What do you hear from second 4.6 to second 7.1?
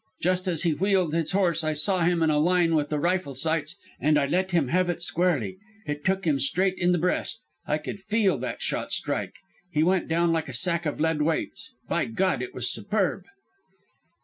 have it squarely. It took him straight in the